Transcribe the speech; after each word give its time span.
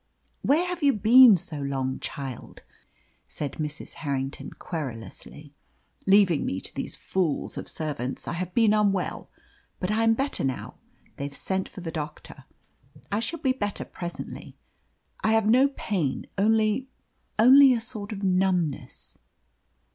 "Where 0.41 0.65
have 0.65 0.81
you 0.81 0.93
been 0.93 1.37
so 1.37 1.59
long, 1.59 1.99
child?" 1.99 2.63
said 3.27 3.51
Mrs. 3.59 3.93
Harrington 4.01 4.49
querulously, 4.49 5.53
"leaving 6.07 6.43
me 6.43 6.59
to 6.59 6.73
these 6.73 6.95
fools 6.95 7.55
of 7.55 7.67
servants. 7.69 8.27
I 8.27 8.33
have 8.33 8.51
been 8.55 8.73
unwell, 8.73 9.29
but 9.79 9.91
I'm 9.91 10.15
better 10.15 10.43
now. 10.43 10.79
They've 11.17 11.35
sent 11.35 11.69
for 11.69 11.81
the 11.81 11.91
doctor. 11.91 12.45
I 13.11 13.19
shall 13.19 13.41
be 13.41 13.51
better 13.53 13.85
presently. 13.85 14.57
I 15.23 15.33
have 15.33 15.45
no 15.47 15.67
pain, 15.67 16.25
only 16.35 16.89
only 17.37 17.71
a 17.75 17.79
sort 17.79 18.11
of 18.11 18.23
numbness." 18.23 19.19